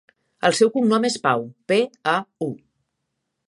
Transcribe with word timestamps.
El 0.47 0.55
seu 0.59 0.71
cognom 0.77 1.05
és 1.11 1.19
Pau: 1.27 1.45
pe, 1.73 1.79
a, 2.15 2.17
u. 2.47 2.49